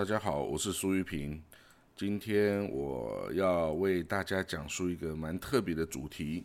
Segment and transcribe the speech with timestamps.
[0.00, 1.38] 大家好，我是苏玉平。
[1.94, 6.42] 今天我要为大家讲述一个蛮特别的主题，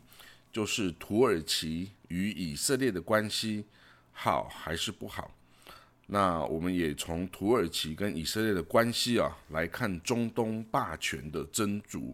[0.51, 3.63] 就是土耳其与以色列的关系
[4.11, 5.31] 好还是不好？
[6.07, 12.13] 那我们也从土耳其跟以色列的关系啊，来看中东霸权的争逐。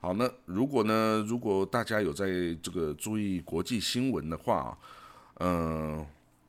[0.00, 2.26] 好，那如果呢，如果大家有在
[2.62, 4.78] 这个注意国际新闻的话，
[5.40, 6.06] 嗯。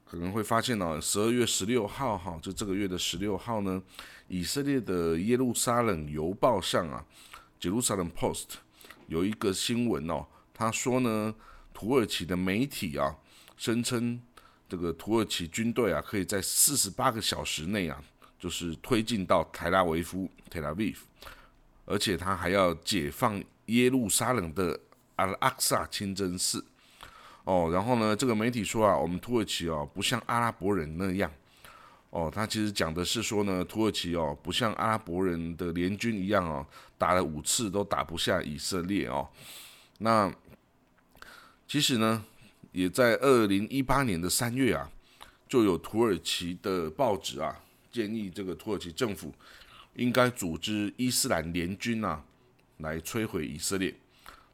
[0.09, 3.79] 可能会发现呢，十二月十六号哈，就这个月的十六号呢，
[4.27, 7.05] 以色列的耶路撒冷邮报上啊
[7.61, 8.55] ，Jerusalem Post
[9.05, 11.35] 有一个新闻哦，他说呢，
[11.75, 13.15] 土耳其的媒体啊，
[13.55, 14.19] 声称
[14.67, 18.01] 这个土耳其军队啊，可以在四十八个小时内啊，
[18.39, 20.95] 就是推进到台拉维夫 （Tel Aviv），
[21.85, 24.79] 而且他还要解放耶路撒冷的
[25.17, 26.65] 阿拉阿萨清真寺。
[27.49, 31.31] 哦，然后呢，这个媒体说啊，我们土耳其哦，不像阿拉伯人那样，
[32.11, 36.63] 哦，他其实讲的是说呢，土耳其哦，不像阿拉伯人的联军一样哦，
[36.95, 39.27] 打了五次都打不下以色列哦。
[39.97, 40.31] 那
[41.67, 42.23] 其实呢，
[42.71, 44.87] 也在二零一八年的三月啊，
[45.47, 47.59] 就有土耳其的报纸啊，
[47.91, 49.33] 建议这个土耳其政府
[49.95, 52.23] 应该组织伊斯兰联军啊，
[52.77, 53.95] 来摧毁以色列。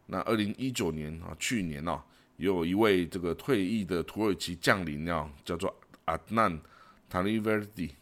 [0.05, 2.01] 那二零一九年啊，去年啊。
[2.37, 5.73] 有一位这个退役的土耳其将领啊，叫做
[6.05, 6.59] 阿南
[7.09, 7.95] 塔利维迪，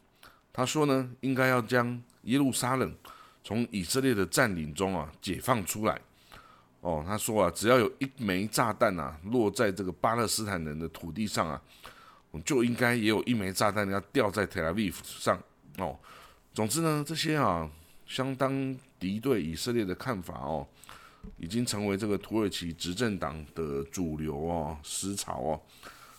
[0.51, 2.95] 他说呢，应该要将耶路撒冷
[3.43, 6.01] 从以色列的占领中啊解放出来。
[6.81, 11.61] 哦，他说啊，只要有一枚炸弹啊落在这个巴勒斯坦人的土地上啊，
[12.43, 15.39] 就应该也有一枚炸弹要掉在特拉维夫上。
[15.77, 15.97] 哦，
[16.53, 17.69] 总之呢，这些啊
[18.05, 20.67] 相当敌对以色列的看法哦。
[21.38, 25.61] 已经成为这个土耳其执政党的主流哦，思潮哦，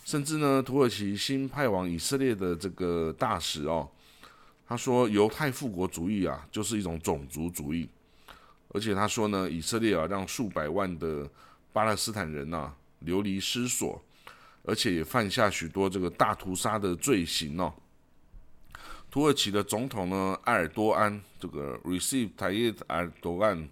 [0.05, 3.89] 甚至呢，土耳其新派往以色列的这个大使哦，
[4.67, 7.89] 他说犹太复国主义啊，就是一种种族主义，
[8.69, 11.29] 而且他说呢，以色列啊，让数百万的
[11.73, 14.03] 巴勒斯坦人呐流离失所，
[14.63, 17.73] 而且也犯下许多这个大屠杀的罪行哦。
[19.11, 23.69] 土耳其的总统呢，埃尔多安这个 Receive Tayyip Erdogan。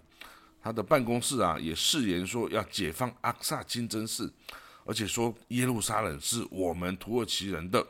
[0.63, 4.31] 他的办公室啊，也誓言说要解放阿克萨清真寺，
[4.85, 7.85] 而且说耶路撒冷是我们土耳其人的。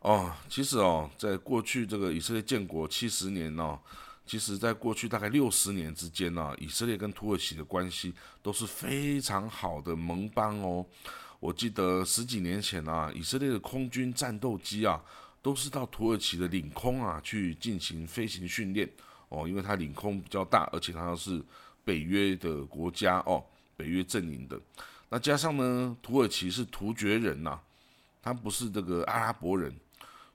[0.00, 3.78] 哦，其实哦，在过去这个以色列建国七十年呢，
[4.26, 8.12] 其实在过去大概六十年之间呢，以色列跟土耳其的关系
[8.42, 10.84] 都是非常好的盟邦哦。
[11.38, 15.00] 我记得十几年前啊，以色列的空军战斗机啊，
[15.40, 18.90] 都是到土耳其的领空啊去进行飞行训练。
[19.34, 21.42] 哦，因为它领空比较大，而且它是
[21.84, 23.44] 北约的国家哦，
[23.76, 24.60] 北约阵营的。
[25.08, 27.58] 那加上呢，土耳其是突厥人呐，
[28.22, 29.74] 他不是这个阿拉伯人，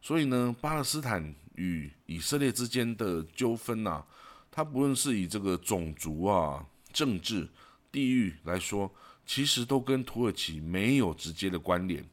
[0.01, 4.03] 所以呢，巴勒斯坦与以色列之间的纠纷呐，
[4.51, 7.47] 它不论是以这个种族啊、政治、
[7.91, 8.89] 地域来说，
[9.25, 12.05] 其实都跟土耳其没有直接的关联。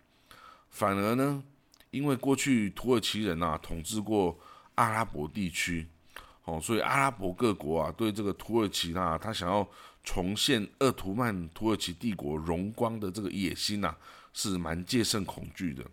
[0.70, 1.42] 反而呢，
[1.90, 4.38] 因为过去土耳其人呐统治过
[4.76, 5.86] 阿拉伯地区。
[6.46, 9.68] 哦，所以阿拉伯各国啊，对这个土耳其啊，他想要
[10.02, 13.94] 重现鄂图曼土耳其帝国荣光的这个野心呐，
[14.32, 15.84] 是蛮戒慎恐惧的。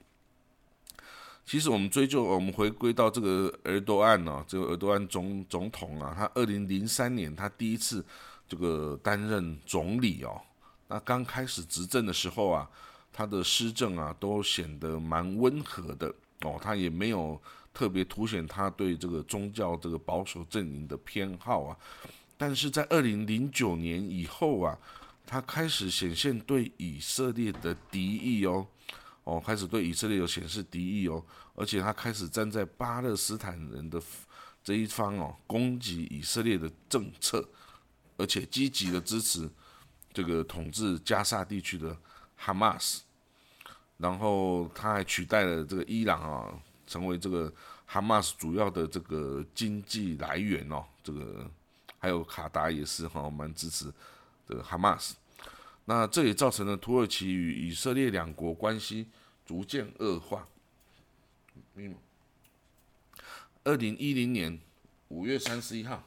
[1.46, 8.06] 其实我们追究，我们回归到这个尔多安呢，这个尔多安总总统啊，他二零零三年他第一次
[8.47, 10.40] 这个担任总理哦，
[10.88, 12.70] 那刚开始执政的时候啊，
[13.12, 17.42] 他的施政啊都显得蛮温和的哦，他也没有。
[17.76, 21.76] 特别凸显他对这个宗教这个保守阵营的偏好啊，
[22.38, 24.78] 但是在二零零九年以后啊，
[25.26, 28.68] 他开始显现对以色列的敌意哦，
[29.24, 34.00] 哦，开始对以色列有显示敌意哦，而且他开始站在巴勒斯坦人的
[34.64, 37.44] 这一方哦，攻击以色列的政策，
[38.18, 39.50] 而且积极的支持
[40.14, 41.98] 这个统治加沙地区的
[42.36, 43.02] 哈马斯，
[43.98, 46.53] 然后他还取代了这个伊朗啊。
[46.85, 47.52] 成为这个
[47.85, 51.50] 哈马斯主要的这个经济来源哦，这个
[51.97, 53.91] 还有卡达也是哈，蛮支持
[54.46, 55.16] 这个哈马斯。
[55.85, 59.08] 那这也造成了土耳其与以色列两国关系
[59.46, 60.46] 逐渐恶化。
[61.76, 61.96] 嗯，
[63.64, 64.59] 二零一零年
[65.08, 66.03] 五月三十一号，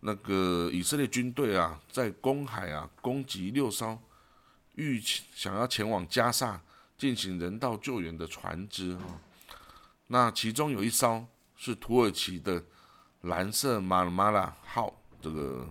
[0.00, 4.00] 那个以色列军队啊，在公海啊攻击六艘
[4.74, 6.60] 欲想要前往加沙
[6.96, 9.20] 进行人道救援的船只哈。
[10.06, 11.26] 那其中有一艘
[11.56, 12.62] 是土耳其的
[13.22, 15.68] 蓝色马拉马拉号这个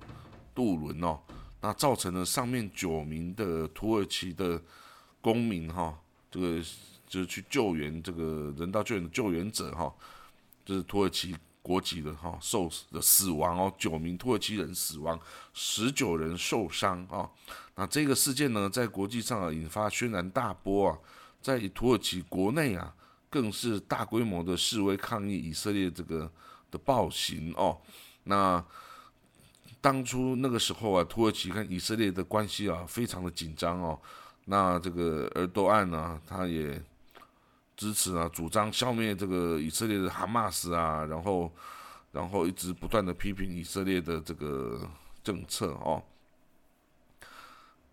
[0.55, 1.19] 渡轮哦，
[1.61, 4.61] 那造成了上面九名的土耳其的
[5.19, 5.97] 公民哈，
[6.29, 6.61] 这个
[7.07, 9.93] 就是去救援这个人道救援的救援者哈，
[10.65, 15.19] 就是土耳其国籍的哈，受的死亡哦，九名土耳其人死亡，
[15.53, 17.29] 十九人受伤啊。
[17.75, 20.97] 那这个事件呢，在国际上啊引发轩然大波啊，
[21.41, 22.93] 在土耳其国内啊，
[23.29, 26.31] 更是大规模的示威抗议以色列这个
[26.69, 27.77] 的暴行哦。
[28.23, 28.63] 那
[29.79, 33.99] 当初那个时候啊，土耳其跟以色列的关系啊，非常的紧张哦。
[34.45, 36.81] 那这个而多案呢，他也
[37.81, 41.51] 支持啊，主张消灭这个以色列的哈马斯啊，然后，
[42.11, 44.87] 然后一直不断的批评以色列的这个
[45.23, 46.03] 政策哦。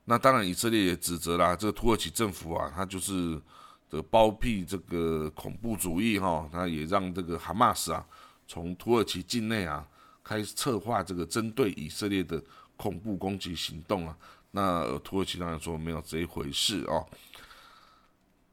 [0.04, 3.40] 那当然，以色列也指责啦，这个土耳其政府啊，他就是
[3.88, 8.04] 的包庇这个恐怖主义哈，他也让这个哈马斯啊，
[8.46, 9.88] 从土耳其境内啊。
[10.24, 12.38] 开始策划这个针对以色列的
[12.76, 14.14] 恐怖攻击行动啊，
[14.50, 17.08] 那土耳其当然说没有这一回事哦。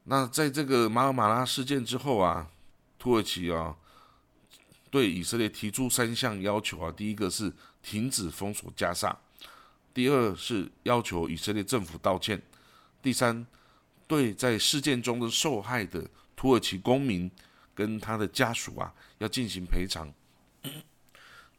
[0.05, 2.47] 那在这个马尔马拉事件之后啊，
[2.97, 3.75] 土耳其啊
[4.89, 9.17] 对以色列提出三项要求啊，第一个是停止封锁加沙，
[9.93, 12.41] 第二是要求以色列政府道歉，
[13.01, 13.45] 第三
[14.07, 17.29] 对在事件中的受害的土耳其公民
[17.73, 20.07] 跟他的家属啊要进行赔偿。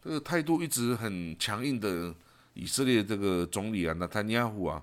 [0.02, 2.14] 这个态度一直很强硬的
[2.54, 4.81] 以色列这个总理啊，纳坦尼亚胡啊，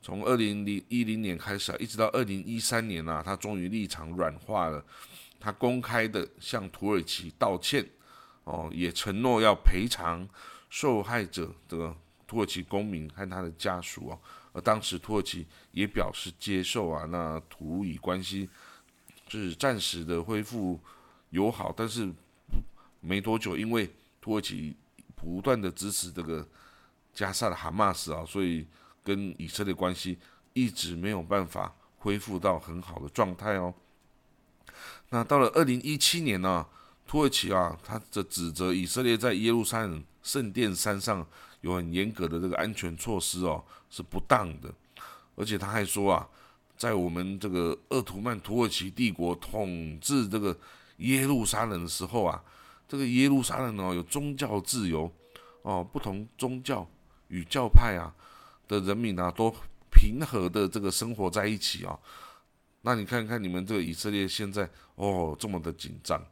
[0.00, 4.82] 从二零零一零年开始啊，一直到二零一三年啊，他终于立场软化了，
[5.40, 7.86] 他公开的向土耳其道歉，
[8.44, 10.26] 哦，也承诺要赔偿
[10.70, 11.94] 受害者的
[12.26, 14.18] 土耳其公民和他的家属啊，
[14.52, 18.48] 而当时土耳其也表示接受啊，那土以关系
[19.28, 20.78] 是暂时的恢复
[21.30, 22.10] 友好，但是
[23.00, 23.90] 没多久，因为
[24.20, 24.74] 土耳其
[25.14, 26.46] 不断的支持这个
[27.12, 28.66] 加沙的哈马斯啊，所以
[29.08, 30.18] 跟以色列关系
[30.52, 33.72] 一直没有办法恢复到很好的状态哦。
[35.08, 36.66] 那到了二零一七年呢，
[37.06, 41.26] 土耳其啊，他的指责以色列在耶路撒冷圣殿山上
[41.62, 44.72] 有很严格的这个安全措施哦，是不当的。
[45.34, 46.28] 而且他还说啊，
[46.76, 50.54] 在我们这个鄂图曼土耳其帝国统治这个
[50.98, 52.44] 耶路撒冷的时候啊。
[52.90, 55.12] 这个耶路撒冷哦，有宗教自由
[55.60, 56.88] 哦，不同宗教
[57.28, 58.08] 与教派啊
[58.68, 59.52] 的人民啊，都
[59.90, 61.98] 平和的这个生活在一起啊。
[62.82, 66.22] 那你看看你们这个以色列现在哦这么的紧张，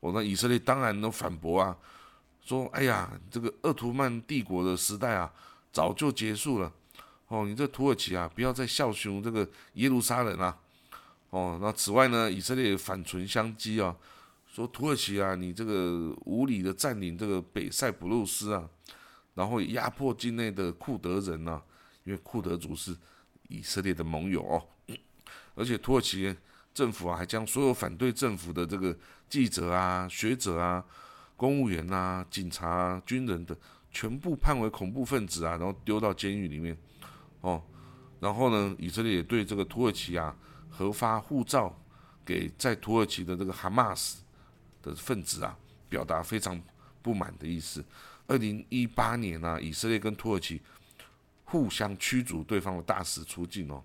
[0.00, 1.76] 我那以色列当然都反驳啊，
[2.40, 5.32] 说哎呀，这个鄂图曼帝国的时代啊
[5.70, 6.72] 早就结束了
[7.28, 10.58] 哦，你这土耳其啊不要再效忠这个耶路撒冷啊
[11.30, 11.58] 哦。
[11.62, 13.94] 那此外呢，以色列反唇相讥啊。
[14.54, 18.68] 说土耳其啊，你这个无理的占领这个北塞浦路斯啊，
[19.32, 21.62] 然后压迫境内的库德人呐，
[22.04, 22.96] 因为库德族是
[23.48, 24.66] 以色列的盟友哦，
[25.54, 26.34] 而且土耳其
[26.74, 28.96] 政府啊，还将所有反对政府的这个
[29.28, 30.84] 记者啊、学者啊、
[31.36, 33.56] 公务员啊、警察、军人的
[33.90, 36.76] 全部判为恐怖分子啊，然后丢到监狱里面
[37.40, 37.62] 哦，
[38.20, 40.36] 然后呢，以色列也对这个土耳其啊
[40.70, 41.74] 核发护照
[42.24, 44.18] 给在土耳其的这个哈马斯。
[44.82, 45.56] 的分子啊，
[45.88, 46.60] 表达非常
[47.02, 47.84] 不满的意思。
[48.26, 50.60] 二零一八年呢，以色列跟土耳其
[51.52, 53.84] 互相驱逐对方的大使出境哦。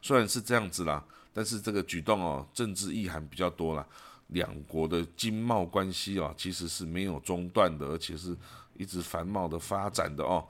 [0.00, 1.04] 虽然是这样子啦，
[1.34, 3.86] 但是这个举动哦，政治意涵比较多了。
[4.28, 8.34] 两国的经贸关系啊，其实是没有中断的，而且是
[8.78, 10.48] 一直繁茂的发展的哦。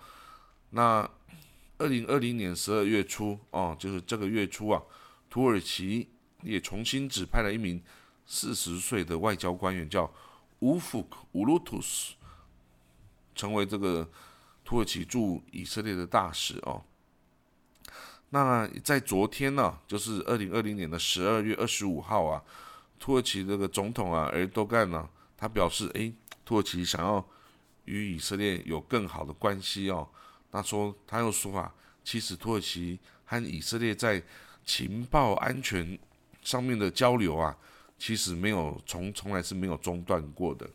[0.71, 1.11] 那
[1.79, 4.81] 二零二零年十二月初哦，就是这个月初啊，
[5.29, 6.09] 土耳其
[6.45, 7.83] 也重新指派了一名。
[8.26, 10.09] 四十岁的外交官员叫
[10.61, 12.15] 乌夫克乌鲁图斯，
[13.35, 14.09] 成为这个
[14.71, 16.81] 土耳其驻以色列的大使哦。
[18.29, 22.41] 那在昨天呢，就是二零二零年的十二月二十五号啊，
[22.97, 27.29] 土耳其这个总统啊，埃尔多干呢，他表示，诶，土耳其想要
[27.87, 30.09] 与以色列有更好的关系哦。
[30.53, 31.75] 他说，他又说啊，
[32.05, 34.23] 其实土耳其和以色列在
[34.65, 35.99] 情报安全
[36.43, 37.59] 上面的交流啊。
[37.99, 40.71] 其实没有从从来是没有中断过的。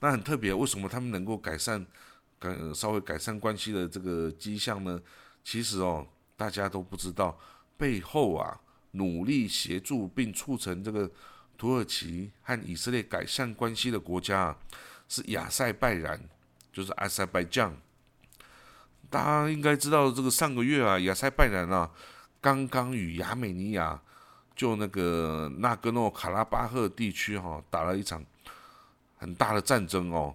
[0.00, 1.84] 那很特别，为什么他们能够改善
[2.52, 5.00] 改稍微改善关系的这个迹象呢？
[5.42, 7.38] 其实哦，大家都不知道
[7.76, 8.60] 背后啊，
[8.92, 11.10] 努力协助并促成这个
[11.56, 14.56] 土耳其和以色列改善关系的国家，
[15.08, 16.20] 是亚塞拜然，
[16.72, 17.74] 就是阿塞拜疆。
[19.08, 21.90] 大家应该知道，这个上个月啊，亚塞拜然啊，
[22.40, 24.00] 刚刚与亚美尼亚。
[24.56, 28.24] 就那个纳戈诺卡拉巴赫地区哈，打了一场
[29.16, 30.32] 很大的战争哦。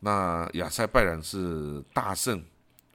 [0.00, 2.42] 那亚塞拜然是大胜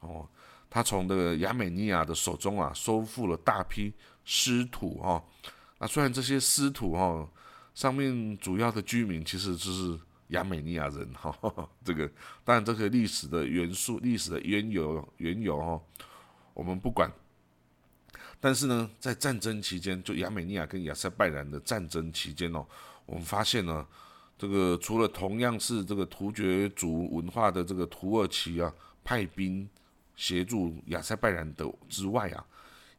[0.02, 0.28] 哦，
[0.70, 3.94] 他从这个亚美尼亚的手中啊，收复了大批
[4.24, 5.24] 失土哈。
[5.78, 7.28] 那虽然这些失土哈，
[7.74, 11.38] 上面主要的居民其实就是亚美尼亚人哈。
[11.86, 12.10] 这个
[12.44, 15.82] 当然这个历史的元素、历史的缘由、缘由哈，
[16.54, 17.12] 我们不管。
[18.40, 22.66] 但是呢，在战争期间，就亚美尼亚跟亚塞拜然的战争期间哦，
[23.06, 23.86] 我们发现呢，
[24.38, 28.74] 这个除了同样是这个突厥族文化的这个土耳其啊
[29.04, 29.68] 派兵
[30.16, 32.46] 协助亚塞拜然的之外啊，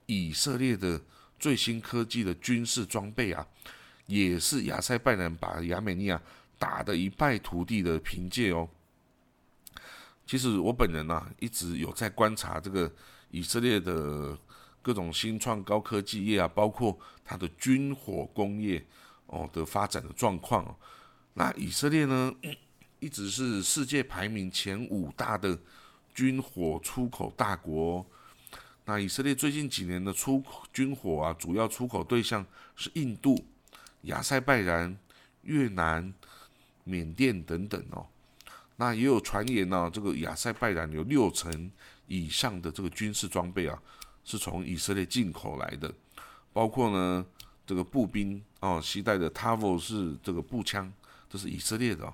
[0.07, 1.01] 以色列的
[1.39, 3.47] 最新科技的军事装备啊，
[4.07, 6.21] 也是亚塞拜然把亚美尼亚
[6.59, 8.69] 打得一败涂地的凭借哦。
[10.27, 12.91] 其实我本人呐，一直有在观察这个
[13.31, 14.39] 以色列的。
[14.83, 18.87] 各种新创高科技业啊，包括它的军火工业
[19.27, 20.65] 哦的发展的状况。
[21.39, 22.35] 那以色列呢，
[22.99, 25.59] 一直是世界排名前五大的
[26.15, 28.05] 军火出口大国。
[28.87, 33.45] 那以色列最近几年的出口军火啊，主要出口对象是印度、
[34.03, 34.97] 亚塞拜然、
[35.43, 36.11] 越南、
[36.85, 38.07] 缅甸等等哦。
[38.77, 41.71] 那也有传言呢，这个亚塞拜然有六成
[42.07, 43.79] 以上的这个军事装备啊。
[44.25, 45.95] 是从以色列进口来的，
[46.53, 47.25] 包括呢
[47.65, 50.93] 这个步兵哦，携带的 Tavo 是这个步枪，
[51.29, 52.13] 这是以色列的。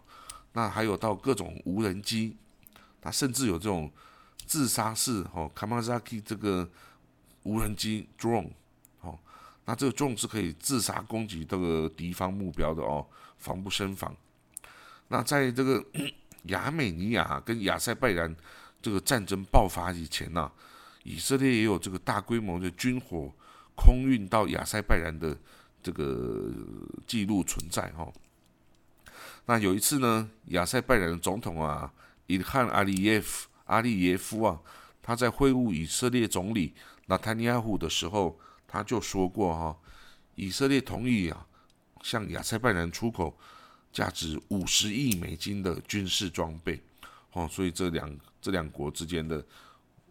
[0.52, 2.36] 那还有到各种无人机，
[3.00, 3.90] 它甚至有这种
[4.44, 6.68] 自杀式哦，Kamazaki 这个
[7.44, 8.50] 无人机 drone
[9.00, 9.18] 哦，
[9.64, 13.06] 那这个 drone 是可以自杀攻击这个敌方目标的哦，
[13.38, 14.14] 防不胜防。
[15.08, 15.84] 那在这个
[16.48, 18.34] 亚美尼亚跟亚塞拜然
[18.80, 20.50] 这个战争爆发以前呢？
[21.04, 23.32] 以色列也有这个大规模的军火
[23.74, 25.36] 空运到亚塞拜然的
[25.82, 26.52] 这个
[27.08, 28.06] 记录存在哈。
[29.46, 31.92] 那有一次呢，亚塞拜然的总统啊，
[32.26, 34.60] 伊汉阿里耶夫阿里耶夫啊，
[35.02, 36.74] 他在会晤以色列总理
[37.06, 39.76] 纳坦尼亚胡的时候，他就说过哈，
[40.34, 41.46] 以色列同意啊，
[42.02, 43.36] 向亚塞拜然出口
[43.92, 46.82] 价值五十亿美金的军事装备
[47.32, 49.44] 哦，所以这两这两国之间的。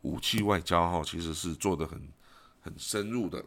[0.04, 2.02] 武器外交哈，其实是做的很
[2.60, 3.46] 很深入的。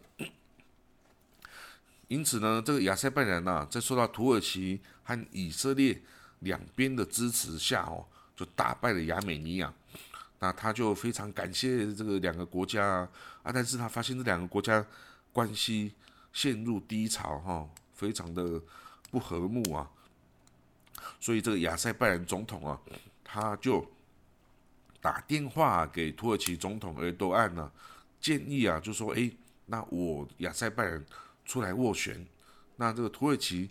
[2.09, 6.01] 因此呢，这个亚塞拜然呐，在受到土耳其和以色列
[6.41, 8.05] 两边的支持下哦，
[8.37, 9.73] 就打败了亚美尼亚。
[10.39, 13.09] 那他就非常感谢这个两个国家
[13.43, 14.85] 啊，但是他发现这两个国家
[15.33, 15.93] 关系
[16.33, 18.61] 陷入低潮哈，非常的
[19.11, 19.89] 不和睦啊。
[21.21, 22.81] 所以这个亚塞拜然总统啊，
[23.23, 23.87] 他就。
[25.01, 27.71] 打电话给土耳其总统埃多安呢，
[28.23, 29.31] 建议啊，就说，哎，
[29.67, 31.05] 那我亚塞拜然
[31.45, 32.27] 出来斡旋，
[32.77, 33.71] 那这个土耳其，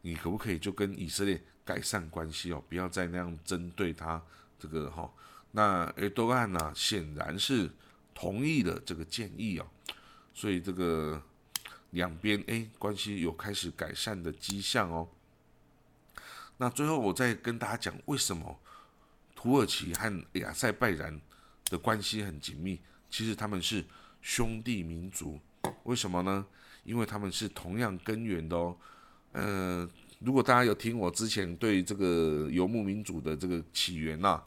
[0.00, 4.22] 你可不可以就跟以色列改善关系哦，不要再那样针对他
[4.58, 5.10] 这个哈？
[5.52, 7.70] 那埃多安呢，显然是
[8.14, 9.66] 同意了这个建议哦，
[10.32, 11.22] 所以这个
[11.90, 15.08] 两边哎关系有开始改善的迹象哦。
[16.56, 18.58] 那最后我再跟大家讲为什么。
[19.34, 21.20] 土耳其和亚塞拜然
[21.64, 23.84] 的关系很紧密，其实他们是
[24.20, 25.40] 兄弟民族。
[25.82, 26.46] 为什么呢？
[26.84, 28.76] 因为他们是同样根源的哦。
[29.32, 29.88] 呃，
[30.20, 34.42] 如果大家有听我之前对这个游牧民族的这个起源呐，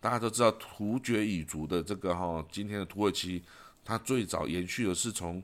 [0.00, 3.42] 大家都知道突厥语族的这个哈，今天的土耳其，
[3.84, 5.42] 它最早延续的是从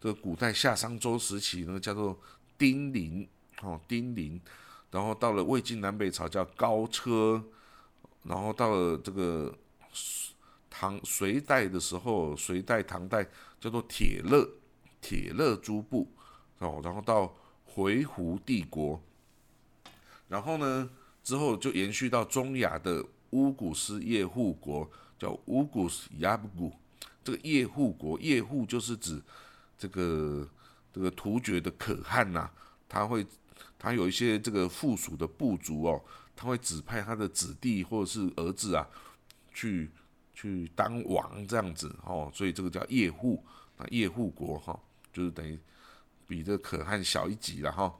[0.00, 2.18] 这个古代夏商周时期呢，叫做
[2.58, 3.26] 丁零
[3.62, 4.40] 哦，丁零，
[4.90, 7.42] 然后到了魏晋南北朝叫高车。
[8.24, 9.52] 然后到了这个
[10.70, 13.26] 唐隋代的时候，隋代、唐代
[13.60, 14.48] 叫做铁勒，
[15.02, 16.08] 铁勒诸部
[16.60, 16.80] 哦。
[16.82, 17.30] 然后到
[17.66, 18.98] 回鹘帝国，
[20.28, 20.88] 然后呢
[21.22, 26.72] 之后就延续到中亚的乌古斯叶护国，叫乌古斯亚布古。
[27.22, 29.22] 这个叶护国，叶护就是指
[29.76, 30.48] 这个
[30.90, 32.50] 这个突厥的可汗呐，
[32.88, 33.26] 他会
[33.78, 36.02] 他有一些这个附属的部族哦。
[36.34, 38.88] 他会指派他的子弟或者是儿子啊，
[39.52, 39.88] 去
[40.34, 43.44] 去当王这样子哦，所以这个叫叶护
[43.76, 44.76] 啊，叶护国哈，
[45.12, 45.58] 就是等于
[46.26, 47.92] 比这可汗小一级了哈，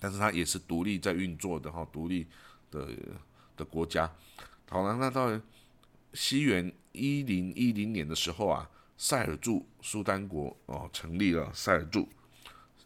[0.00, 2.26] 但是他也是独立在运作的哈，独立
[2.70, 2.88] 的
[3.56, 4.10] 的国家。
[4.68, 5.40] 好了，那到
[6.12, 12.08] 西元一零一零年的时候啊，塞尔柱苏丹国哦成立了，塞尔柱，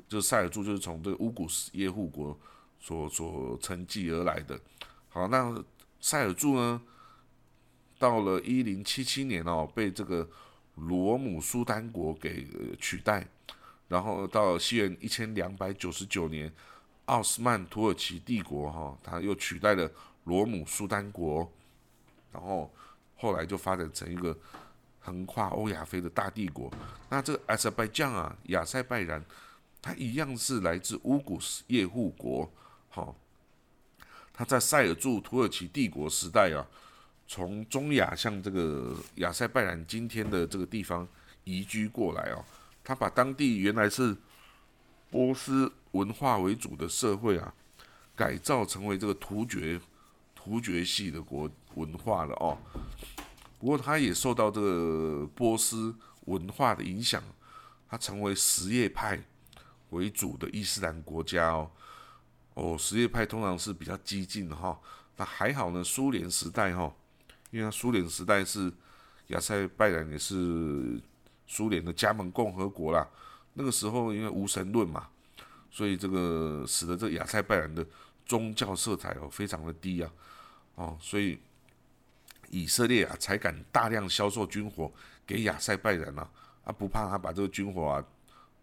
[0.08, 2.38] 就塞尔柱就是从这个乌古斯叶护国。
[2.80, 4.58] 所所承继而来的，
[5.08, 5.52] 好，那
[6.00, 6.80] 塞尔柱呢？
[7.98, 10.26] 到了一零七七年哦，被这个
[10.80, 12.46] 罗姆苏丹国给
[12.78, 13.26] 取代，
[13.88, 16.52] 然后到西元一千两百九十九年，
[17.06, 19.90] 奥斯曼土耳其帝国哈，他又取代了
[20.24, 21.50] 罗姆苏丹国，
[22.32, 22.72] 然后
[23.16, 24.36] 后来就发展成一个
[25.00, 26.70] 横跨欧亚非的大帝国。
[27.08, 29.24] 那这个阿塞拜疆啊，亚塞拜然，
[29.80, 32.50] 它一样是来自乌古斯叶护国。
[32.90, 33.16] 好，
[34.32, 36.66] 他在塞尔柱土耳其帝国时代啊，
[37.28, 41.06] 从中亚向这个亚塞拜然今天的这个地方
[41.44, 42.42] 移居过来哦。
[42.82, 44.16] 他把当地原来是
[45.10, 47.52] 波斯文化为主的社会啊，
[48.16, 49.78] 改造成为这个突厥
[50.34, 52.56] 突厥系的国文化了哦。
[53.58, 55.94] 不过他也受到这个波斯
[56.24, 57.22] 文化的影响，
[57.90, 59.22] 他成为什叶派
[59.90, 61.70] 为主的伊斯兰国家哦。
[62.54, 64.80] 哦，什叶派通常是比较激进的哈。
[65.16, 66.90] 那还好呢，苏联时代哈，
[67.50, 68.72] 因为苏联时代是
[69.28, 71.00] 亚塞拜然也是
[71.46, 73.06] 苏联的加盟共和国啦。
[73.54, 75.08] 那个时候因为无神论嘛，
[75.70, 77.86] 所以这个使得这亚塞拜然的
[78.26, 80.10] 宗教色彩哦非常的低啊。
[80.74, 81.38] 哦，所以。
[82.50, 84.90] 以色列啊，才敢大量销售军火
[85.26, 86.30] 给亚塞拜然啊，
[86.64, 88.02] 啊不怕他把这个军火啊，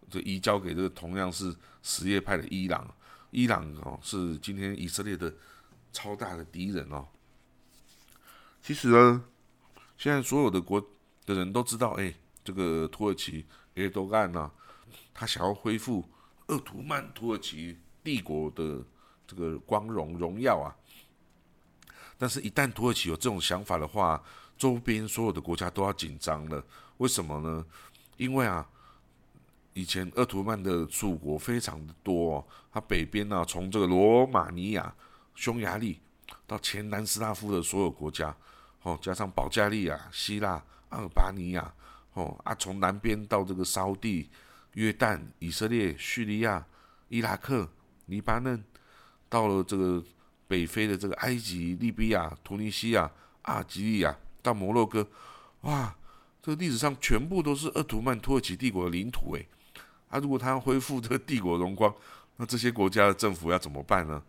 [0.09, 2.91] 就移交给这个同样是什叶派的伊朗，
[3.29, 5.31] 伊朗哦是今天以色列的
[5.93, 7.05] 超大的敌人哦。
[8.65, 9.23] 其实呢，
[9.95, 10.83] 现在所有的国
[11.23, 12.11] 的人都知道，哎，
[12.43, 13.45] 这个土耳其
[13.75, 14.49] 埃多干呐，
[15.13, 16.03] 他想要恢复
[16.47, 18.83] 鄂图曼土耳其帝国的
[19.27, 20.75] 这个光荣荣耀啊。
[22.17, 24.19] 但是，一旦土耳其有这种想法的话，
[24.57, 26.65] 周边所有的国家都要紧张了。
[26.97, 27.63] 为什么呢？
[28.17, 28.67] 因为啊，
[29.73, 34.91] 以前鄂图曼的属国非常的多，它北边呢，从这个罗马尼亚、
[35.35, 35.99] 匈牙利
[36.47, 38.35] 到前南斯拉夫的所有国家，
[38.85, 41.73] 哦，加上保加利亚、希腊、阿尔巴尼亚，
[42.13, 44.29] 哦啊，从南边到这个沙地、
[44.73, 46.65] 约旦、以色列、叙利亚、
[47.09, 47.69] 伊拉克、
[48.05, 48.63] 黎巴嫩，
[49.27, 50.03] 到了这个。
[50.47, 53.09] 北非的这个埃及、利比亚、突尼西亚、
[53.41, 55.07] 阿尔及利亚到摩洛哥，
[55.61, 55.95] 哇，
[56.39, 59.47] 这个历史上全部都是鄂图曼土耳其帝国的领土诶。
[60.07, 61.91] 啊，如果他要恢复这个帝国荣光，
[62.37, 64.21] 那这些国家的政府要怎么办呢？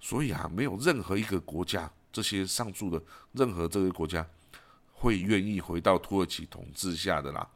[0.00, 4.26] 所以啊，没有任何一个国家，这些上述的任何这个国家
[4.92, 7.46] 会愿意回到土耳其统治下的啦。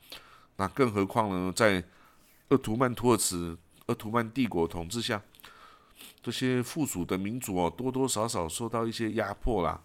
[0.56, 1.82] 那更何况呢，在
[2.48, 5.22] 鄂图曼土耳其鄂图曼帝国统治下。
[6.22, 9.80] 这些附属的民族哦，多多少少受到一些压迫啦，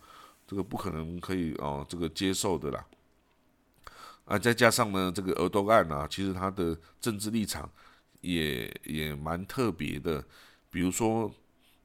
[0.45, 2.85] 这个不可能可以哦，这个接受的啦。
[4.25, 7.69] 啊，再加上呢，这个俄多案啊，其实他的政治立场
[8.21, 10.23] 也也蛮特别的。
[10.69, 11.31] 比如说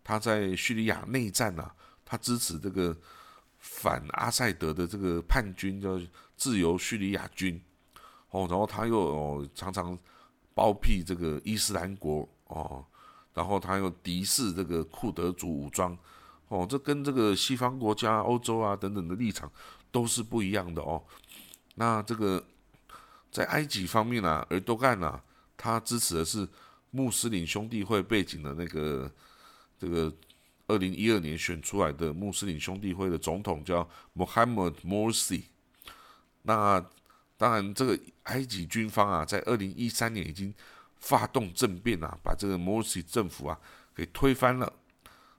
[0.05, 1.75] 他在叙利亚内战啊，
[2.09, 2.97] 他支持这个
[3.59, 6.01] 反阿塞德的这个叛军叫
[6.37, 7.61] 自由叙利亚军
[8.31, 9.99] 哦，然后他又哦常常
[10.55, 12.83] 包庇这个伊斯兰国哦。
[13.35, 15.97] 然后他又敌视这个库德族武装，
[16.49, 19.49] 哦，这跟这个西方国家、欧洲啊等等的立场
[19.93, 21.01] 都是不一样的哦。
[21.77, 22.45] 那这个
[23.31, 25.21] 在埃及方面呢，尔多干呢，
[25.57, 26.49] 他支持的是
[26.91, 29.09] 穆斯林兄弟会背景的那个
[29.79, 30.13] 这个
[30.69, 35.43] 二零一二年选出来的穆斯林兄弟会的总统叫 Mohammed Morsi。
[36.43, 36.83] 那
[37.37, 40.55] 当然，这个埃及军方啊，在二零一三年已经。
[41.01, 43.57] 发动政变啊，把这个 Morsi 政府啊
[43.95, 44.73] 给推翻了。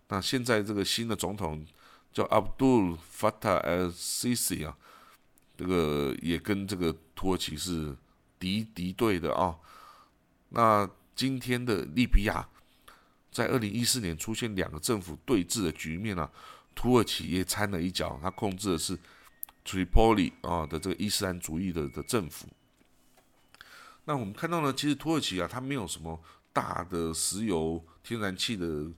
[0.08, 1.66] 那现在这个新的总统
[2.14, 4.78] 叫 Abdul Fattah al-Sisi 啊，
[5.58, 7.94] 这个也跟这个土耳其是
[8.40, 9.60] 敌敌对的啊。
[10.48, 12.48] 那今天的利比亚
[13.32, 16.30] 在二零一四年出现两个政府对峙的局面啊，
[16.76, 18.98] 土耳其也掺了一脚，他控制的是
[19.66, 22.48] Tripoli 啊的这个伊斯兰主义的的政府。
[24.06, 26.20] 那我们看到呢，其实土耳其啊，它没有什么
[26.52, 28.92] 大的石油、天然气的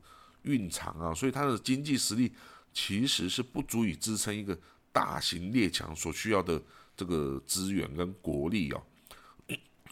[0.43, 2.31] 蕴藏啊，所以它的经济实力
[2.71, 4.57] 其实是不足以支撑一个
[4.93, 6.61] 大型列强所需要的
[6.95, 8.81] 这个资源跟国力哦。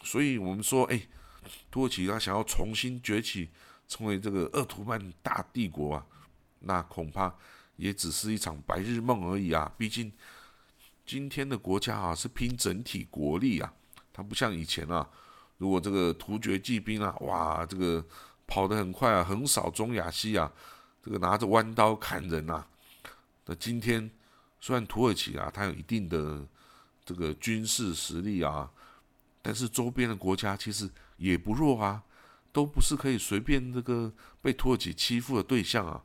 [0.02, 1.02] 所以我们说，哎，
[1.70, 3.50] 土耳其它想要重新崛起，
[3.90, 6.06] 成为这个鄂图曼大帝国啊，
[6.60, 7.34] 那恐怕
[7.74, 9.70] 也只是一场白日梦而已啊。
[9.76, 10.10] 毕竟
[11.04, 13.70] 今天的国家啊，是拼整体国力啊。
[14.12, 15.06] 它不像以前啊，
[15.58, 18.04] 如果这个突厥骑兵啊，哇，这个
[18.46, 20.50] 跑得很快啊，横扫中亚西亚，
[21.02, 22.64] 这个拿着弯刀砍人啊。
[23.46, 24.08] 那今天
[24.60, 26.46] 虽然土耳其啊，它有一定的
[27.04, 28.70] 这个军事实力啊，
[29.42, 32.00] 但是周边的国家其实也不弱啊，
[32.52, 36.02] 都不是可以随便这个被土耳其欺负的对象啊。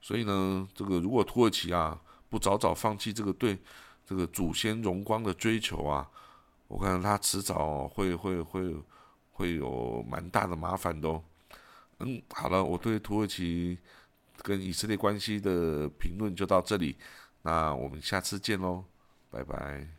[0.00, 3.58] 所以呢，这个如果土耳其啊不早早放弃这个对
[4.06, 6.08] 这个祖先荣光的追求啊，
[6.68, 8.74] 我看他迟早会会会
[9.32, 11.22] 会有蛮大的麻烦的哦。
[11.98, 13.76] 嗯，好了，我对土耳其
[14.42, 16.96] 跟以色列关系的评论就到这里，
[17.42, 18.84] 那我们下次见喽，
[19.30, 19.97] 拜拜。